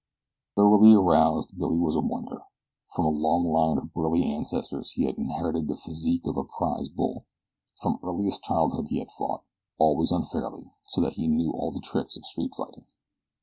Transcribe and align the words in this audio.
Thoroughly 0.55 0.95
aroused, 0.95 1.59
Billy 1.59 1.77
was 1.77 1.95
a 1.95 2.01
wonder. 2.01 2.41
From 2.95 3.05
a 3.05 3.09
long 3.09 3.45
line 3.45 3.77
of 3.77 3.93
burly 3.93 4.23
ancestors 4.23 4.93
he 4.93 5.03
had 5.03 5.15
inherited 5.19 5.67
the 5.67 5.77
physique 5.77 6.25
of 6.25 6.37
a 6.37 6.43
prize 6.43 6.89
bull. 6.89 7.27
From 7.79 7.99
earliest 8.01 8.41
childhood 8.41 8.87
he 8.87 8.97
had 8.97 9.11
fought, 9.11 9.43
always 9.77 10.11
unfairly, 10.11 10.73
so 10.87 11.01
that 11.01 11.13
he 11.13 11.27
knew 11.27 11.51
all 11.51 11.71
the 11.71 11.81
tricks 11.81 12.17
of 12.17 12.25
street 12.25 12.55
fighting. 12.55 12.85